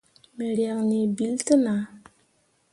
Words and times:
Me 0.35 0.45
riak 0.57 0.79
nii 0.89 1.07
bill 1.17 1.35
te 1.45 1.55
nah. 1.65 1.83